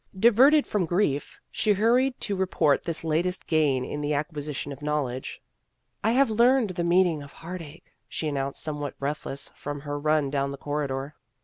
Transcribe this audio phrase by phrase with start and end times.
[0.17, 5.39] Diverted from grief, she hurried to report this latest gain in the acquisition of knowledge."
[6.03, 10.49] I have learned the meaning of heartache," she announced, somewhat breathless from her run down
[10.49, 11.13] the corridor.